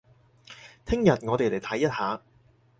[0.83, 2.23] 聽日我哋嚟睇一下